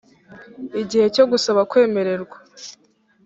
[0.81, 2.37] igihe cyo gusaba kwemererwa